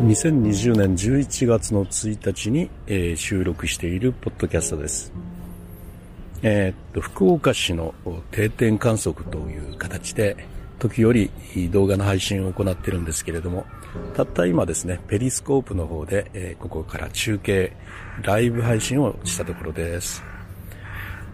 [0.00, 5.12] 2020年11月の1日に、えー、収録しているポッドキャストです。
[6.42, 7.94] えー、っと、福岡市の
[8.30, 10.36] 定点観測という形で、
[10.78, 11.30] 時折
[11.70, 13.64] 動画の配信を行っているんですけれども、
[14.14, 17.74] たった今ですね、ペリスコープの方で、えー、ここから中継、
[18.22, 20.22] ライブ配信をしたところです。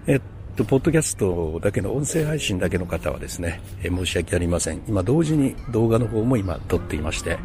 [0.06, 0.20] えっ
[0.56, 4.82] と、ポッドキャストだけの音声配信だけの方はですね、えー、申し訳ありません。
[4.86, 7.38] 今同時に動画の方も今撮っていまして、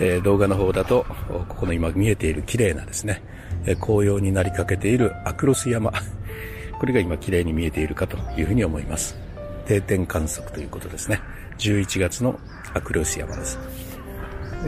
[0.00, 1.06] えー、動画の方だと、
[1.48, 3.22] ここの今見えている綺麗なですね、
[3.64, 5.92] えー、紅葉になりかけているアクロス山。
[6.78, 9.16] これが今綺麗に見えているかというふうに思います。
[9.66, 11.20] 定点観測ということですね。
[11.58, 12.38] 11月の
[12.74, 13.58] アクロス山です。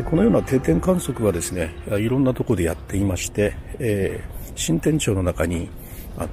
[0.04, 5.68] このような定点観測はですね、いろんなところでやっていまして、えー、新店長の中に、
[6.16, 6.28] あの、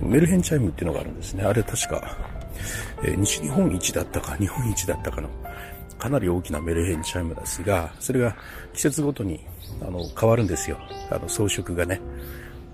[0.00, 1.44] メルヘンチャイムっていうのがあるんですね。
[1.44, 2.16] あれ確か、
[3.02, 5.28] えー、西日本一だったか、日本一だったかの、
[5.98, 8.36] かなり大きなメルヘンチャイムですが、それが
[8.74, 9.40] 季節ごとに、
[9.80, 10.78] あの、変わるんですよ。
[11.10, 12.00] あの、装飾がね。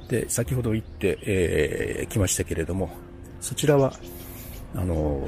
[0.08, 2.90] で、先ほど言って、えー、来ましたけれども、
[3.40, 3.92] そちらは、
[4.74, 5.26] あの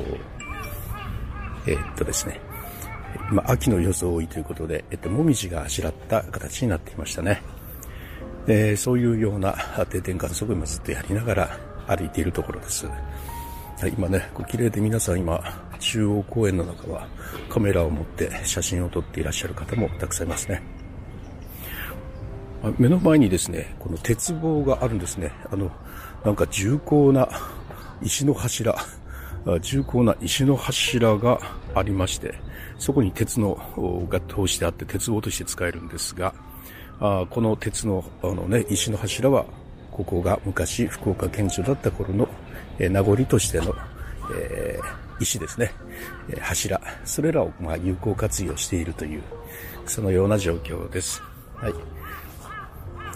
[1.66, 2.40] えー、っとですね、
[3.30, 7.42] 今、秋の装いということで、えっと、もみじがあしらった形になっていましたね。
[8.46, 9.52] えー、そういうような
[9.90, 12.86] 定点観測をずっとやりながら歩いているところです。
[12.86, 15.40] はい、今ね、綺麗で皆さん今、
[15.78, 17.08] 中央公園の中は
[17.48, 20.62] カメラを持って写真を撮っていらっしゃる方もたくさんいますね。
[22.78, 25.32] 目の前にですね、この鉄棒があるんですね。
[25.50, 25.70] あの、
[26.24, 27.28] なんか重厚な
[28.02, 28.76] 石の柱、
[29.62, 31.40] 重厚な石の柱が
[31.74, 32.34] ありまして、
[32.78, 33.58] そこに鉄の
[34.10, 36.34] が通してあって鉄棒として使えるんですが、
[37.00, 39.46] あこの鉄のあの、ね、石の柱は、
[39.90, 42.28] ここが昔福岡県庁だった頃の、
[42.78, 43.74] えー、名残としての、
[44.34, 45.72] えー、石ですね、
[46.28, 49.22] えー、柱、それらを、まあ、有効活用しているという、
[49.86, 51.22] そのような状況です。
[51.56, 51.74] はい。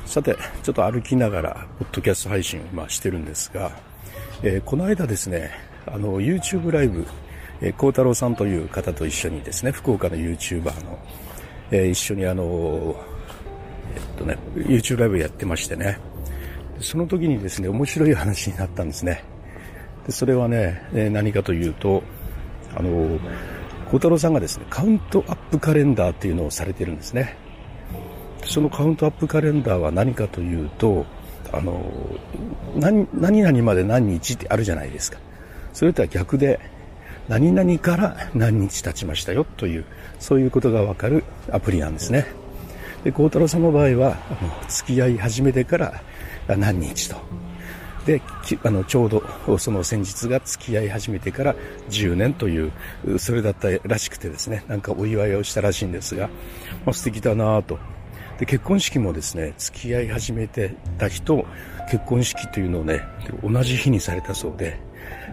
[0.07, 3.71] さて、ちょっと歩きながら、ポッドキャスト配信を、まあ、してるんですが、
[4.43, 5.51] えー、この間ですね、
[5.87, 7.07] あの、YouTube ライブ、
[7.61, 10.99] えー、孝太郎さんという方と一緒にですね、福岡の YouTuber の、
[11.71, 12.97] えー、一緒にあの、
[13.95, 15.99] えっとね、YouTube ライブやってましてね、
[16.81, 19.25] その時にですね、面白い話になったんですね。
[20.07, 22.03] でそれはね、え、何かというと、
[22.77, 23.19] あの、
[23.91, 27.37] 孝太郎さんがですね、カウントアップカレンダーっていうのをされてるんですね。
[28.45, 31.07] そのカウントアップカレンダーは何かというと、
[31.53, 31.81] あの、
[32.77, 35.19] 何、何々まで何日ってあるじゃないですか。
[35.73, 36.61] それとは逆で、
[37.29, 39.85] 何々から何日経ちましたよという、
[40.19, 42.27] そういうことがわかるアプリなんですね。
[43.05, 46.03] で、孝太郎さんの場合は、あの付き合い始めてから
[46.49, 47.17] 何日と。
[48.07, 48.21] で、
[48.63, 51.55] あの、ちょうどその先日が付き合い始めてから
[51.91, 52.73] 10年という、
[53.19, 56.29] それだったらしくてですね、なんかお祝いをしたらしいんですが、
[56.85, 57.79] まあ、素敵だなと。
[58.39, 61.47] で、結婚式もですね、付き合い始めてた日と
[61.91, 63.03] 結婚式というのをね、
[63.43, 64.79] 同じ日にされたそうで、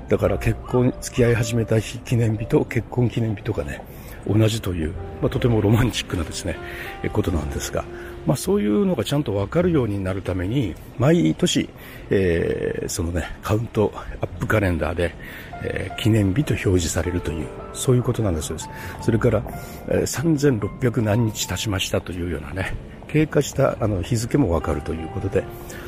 [0.09, 3.81] だから結婚、付き合い始めた日記念日と結婚記念日とかね、
[4.27, 6.57] 同じという、まあ、とてもロマンチックなですね、
[7.03, 7.83] えことなんですが、
[8.25, 11.69] まあ、そういうのがちゃんとわかるようになるために、毎年、
[12.09, 15.15] えー、そのね、カウントアップカレンダーで、
[15.63, 18.69] えー、記念日と表示されるという、そういうことなんだそうです。
[19.01, 19.43] それから、
[19.87, 22.75] えー、3600何日経ちましたというようなね、
[23.07, 25.43] 経過したあの日付もわかるということで、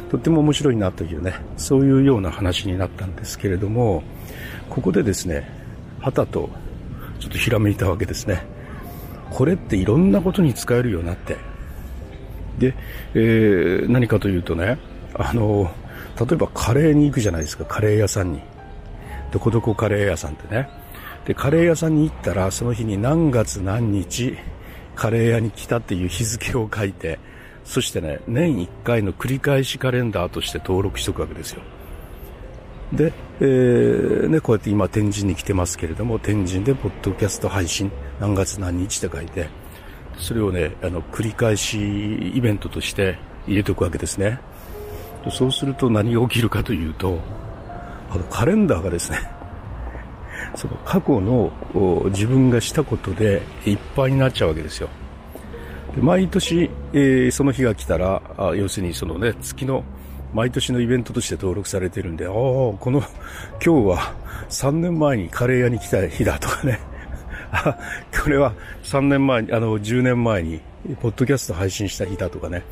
[0.09, 4.03] とっても面白いなというね、そういうような話になったんですけれども、
[4.69, 5.47] ここでですね、
[5.99, 6.49] はたと
[7.23, 8.43] ちょっとひらめいたわけですね。
[9.31, 11.37] これっていろんなことに使えるようになって。
[12.59, 12.75] で、
[13.13, 14.77] えー、何かというとね、
[15.13, 15.71] あの、
[16.19, 18.41] 例えばカレーに行くじゃないですか、カレー屋さんに。
[19.31, 20.67] どこどこカレー屋さんってね。
[21.23, 24.37] で、カレー屋さんに行ったら、その日に何月何日、
[24.93, 27.19] カレー屋に来たっていう日付を書いて、
[27.63, 31.61] そしてね、年1回の繰り返しカレンダーとして登録しておくわけですよ。
[32.93, 39.49] で、えー、ね、こうやって今天神に来てますけれども、天神でポッドキャスト配信、何月何日って書いて、
[40.17, 43.17] それをね、あの、繰り返しイベントとして
[43.47, 44.39] 入れておくわけですね。
[45.31, 47.19] そうすると何が起きるかというと、
[48.11, 49.17] あの、カレンダーがですね、
[50.55, 51.51] その過去の
[52.11, 54.89] 自分がしたことでいっぱいになっちゃうわけですよ。
[55.95, 59.83] で毎年、えー、その日が来たら、あ要するにそのね、月の
[60.33, 63.03] 毎年のイベントとして登録されてるんで、ああ、この、
[63.63, 64.15] 今日は
[64.49, 66.79] 3年前にカレー屋に来た日だとかね。
[67.51, 67.77] あ、
[68.23, 68.53] これは
[68.83, 70.59] 3年前に、あの、10年前に、
[71.01, 72.63] ポッドキャスト配信した日だとかね。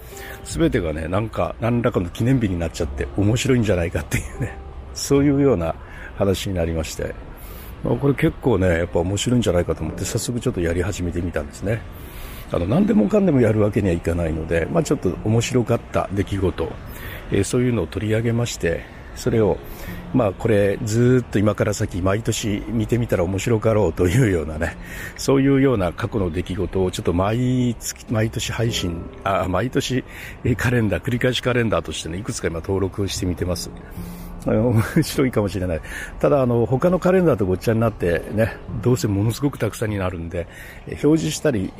[0.43, 4.57] すべてがね、なんか、何らかの記念日になっちゃって面白いんじゃないかっていうね。
[4.95, 5.75] そういうような
[6.17, 7.13] 話になりまして。
[7.83, 11.81] これ結構ね、やっぱ面白いんじゃないかと思って、早速ちょっとやり始めてみたんですね。
[12.51, 16.71] あの、何でもかんでもやるわけにはいかないので、まあ、ちょっと面白かった出来事、
[17.31, 18.83] え、そういうのを取り上げまして、
[19.15, 19.57] それを、
[20.13, 24.77] まあこれずっと今から先毎年見てみたら面白かろうというようなね、
[25.17, 30.03] そういうような過去の出来事をちょっと毎月、毎年配信、あ、毎年
[30.57, 33.69] カレンダー、繰り返しカレンダーとしてね、いくつか今登録してみてます。
[34.45, 35.81] 面白いかもしれない。
[36.19, 40.47] ただ、あの、他のカレンダーとごっちゃになってね、どうせものすごくたくさんになるんで、
[41.03, 41.71] 表示したり、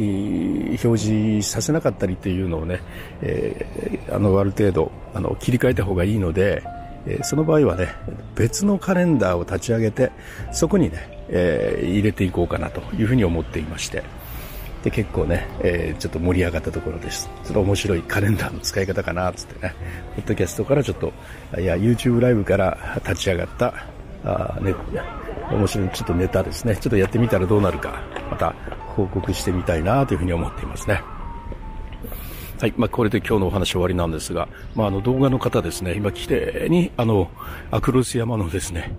[0.84, 2.82] 表示させなかったりっていうのをね、
[3.22, 6.64] えー、あの、ある程度、あの、切り替えた方がいいので、
[7.08, 7.96] えその場合はね、
[8.36, 10.12] 別のカレンダーを立ち上げて、
[10.52, 14.04] そこにね、えー、入れていこうかなというふうに思っていまして、
[14.84, 17.30] で、結構ね、えー、ちょっと盛り上がったところです。
[17.44, 19.76] その面白いカレンダーの使い方かな、つってね、
[20.16, 21.14] ポッドキャストからちょっと、
[21.60, 23.74] いや、YouTube ライブから立ち上がった、
[24.24, 24.74] あね、
[25.52, 26.76] 面白い、ちょっとネタですね。
[26.76, 28.56] ちょっとやってみたらどうなるか、また
[28.96, 31.02] 報告してみたいなというふうに思っていますね。
[32.60, 32.74] はい。
[32.78, 37.30] まあ、これで今日のお話終わりなんですが、まあ、あの動画の方ですね、今綺麗に、あの、
[37.72, 38.96] アクロス山のですね、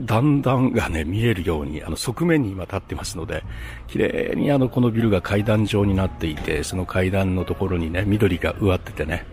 [0.00, 3.42] だんだんがね、見えるように、あの、側面に今立ってますので、
[3.88, 9.26] 綺麗にあの、このビルが階段状になっていて、その階段のところにね、緑が植わっててね、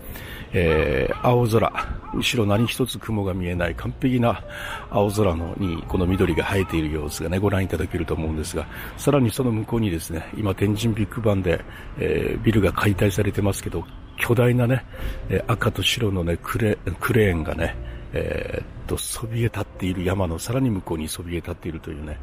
[0.57, 1.71] えー、青空、
[2.13, 4.41] 後ろ何一つ雲が見えない完璧な
[4.89, 11.59] 青空のにこの緑が生えている様子がね、ご覧いただけると思うんですが、さらにその向こうにですね、今天神ビッグバンで、
[11.99, 13.83] えー、ビルが解体されてますけど、
[14.17, 14.85] 巨大なね、
[15.47, 17.75] 赤と白のね、クレクレーンがね、
[18.17, 22.17] えー、っと、そびえ立っている山のさらに向こうにそびえ立っているというね、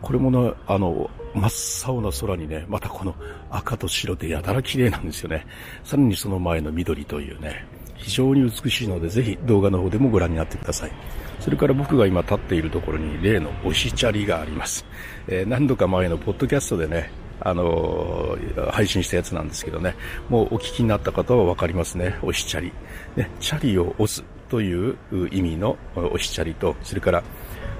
[0.00, 3.14] これもね、あの、真っ青な空にね、またこの
[3.50, 5.46] 赤と白でやたら綺麗なんですよね。
[5.84, 10.92] さらにその前の緑というね、非常に美しいので、ぜひ動画の方でもご覧になってください。
[11.40, 14.86] それから僕が今立っているところに例のおしチャリがあります。
[15.28, 17.10] えー、何度か前のポッドキャストでね、
[17.40, 19.94] あのー、配信したやつなんですけどね、
[20.30, 22.72] もうお聞きになった方はわかりますね、おしチャリ。
[23.16, 24.24] ね、チャリを押す
[24.54, 24.96] という
[25.32, 27.24] 意味のおしチャリと、それから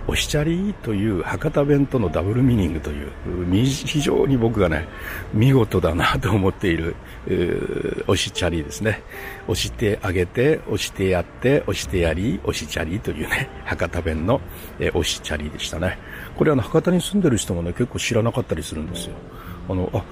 [0.08, 3.12] おしちゃりという博多弁とのダブルミーニングという、
[3.64, 4.88] 非常に僕がね、
[5.32, 6.96] 見事だなと思っている、
[8.08, 9.04] おしちゃりですね。
[9.46, 14.40] 押してあげて、押してやって、押してやり、おしちゃりというね、博多弁の、
[14.80, 15.96] えおしちゃりでしたね。
[16.36, 19.14] これあの、博多に住んでる人もね、結構知らなかったりするんですよ。
[19.68, 20.02] あの、あ、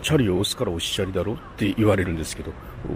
[0.00, 2.52] チャリを押すからおしチャリだろって言われるんですけど、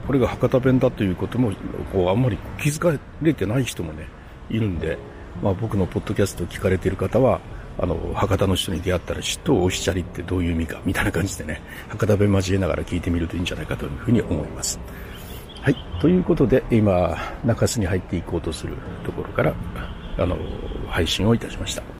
[0.07, 1.53] これが博多弁だということも、
[1.93, 4.09] こう、あんまり気づかれてない人もね、
[4.49, 4.99] いるんで、
[5.43, 7.41] まあ、僕のポッドキャストを聞かれている方は、
[7.79, 14.79] あの、博多の人に出会ったら、嫉妬をおしちゃりってどういう意味か、みたいな感じでね、博多弁交えながら聞いてみるといいんじゃないかというふうに思います。
[15.62, 15.77] はい。
[16.01, 18.75] ということで、今、中洲に入っていこうとする
[19.05, 19.55] ところから、
[20.19, 20.37] あの、
[20.89, 22.00] 配信をいたしました。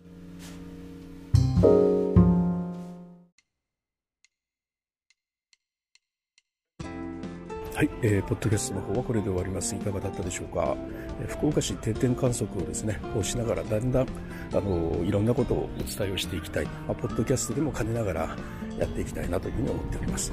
[7.81, 9.75] はい、えー、ポッドキャストの方はこれで終わります。
[9.75, 10.77] いかがだったでしょうか？
[11.19, 14.07] えー、福岡市定点観測をですね、こうしながらだんだん、
[14.53, 16.67] あのいろんなことをお伝えをしていきたい。
[16.67, 18.37] まあ、ポッドキャストでも兼ねながら
[18.79, 20.31] やっていきたいなというふうに思っております。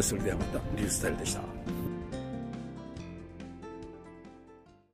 [0.00, 1.42] それではまた、リュースタイルでした。